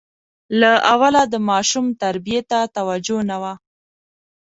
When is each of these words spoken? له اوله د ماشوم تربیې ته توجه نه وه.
له 0.59 0.71
اوله 0.93 1.21
د 1.33 1.35
ماشوم 1.49 1.85
تربیې 2.01 2.41
ته 2.49 2.59
توجه 2.75 3.17
نه 3.29 3.37
وه. 3.41 3.53